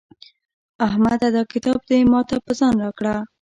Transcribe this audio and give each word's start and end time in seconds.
احمده 0.87 1.27
دا 1.35 1.43
کتاب 1.53 1.79
دې 1.89 1.99
ما 2.11 2.21
ته 2.29 2.35
په 2.45 2.51
ځان 2.59 2.73
راکړه. 2.83 3.15